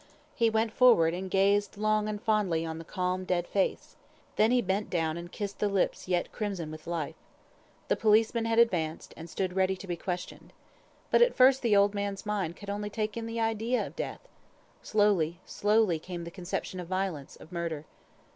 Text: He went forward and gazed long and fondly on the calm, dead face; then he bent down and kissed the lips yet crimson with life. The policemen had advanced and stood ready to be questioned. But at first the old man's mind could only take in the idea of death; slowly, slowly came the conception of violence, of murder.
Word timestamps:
He 0.33 0.49
went 0.49 0.71
forward 0.73 1.13
and 1.13 1.29
gazed 1.29 1.77
long 1.77 2.09
and 2.09 2.19
fondly 2.19 2.65
on 2.65 2.79
the 2.79 2.83
calm, 2.83 3.23
dead 3.23 3.45
face; 3.45 3.97
then 4.35 4.49
he 4.49 4.59
bent 4.59 4.89
down 4.89 5.15
and 5.15 5.31
kissed 5.31 5.59
the 5.59 5.69
lips 5.69 6.07
yet 6.07 6.31
crimson 6.31 6.71
with 6.71 6.87
life. 6.87 7.13
The 7.87 7.95
policemen 7.95 8.45
had 8.45 8.57
advanced 8.57 9.13
and 9.15 9.29
stood 9.29 9.53
ready 9.55 9.75
to 9.77 9.85
be 9.85 9.95
questioned. 9.95 10.53
But 11.11 11.21
at 11.21 11.35
first 11.35 11.61
the 11.61 11.75
old 11.75 11.93
man's 11.93 12.25
mind 12.25 12.55
could 12.55 12.71
only 12.71 12.89
take 12.89 13.15
in 13.15 13.27
the 13.27 13.39
idea 13.39 13.85
of 13.85 13.95
death; 13.95 14.21
slowly, 14.81 15.39
slowly 15.45 15.99
came 15.99 16.23
the 16.23 16.31
conception 16.31 16.79
of 16.79 16.87
violence, 16.87 17.35
of 17.35 17.51
murder. 17.51 17.85